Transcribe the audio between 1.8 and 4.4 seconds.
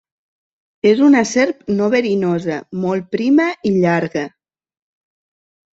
no verinosa, molt prima i llarga.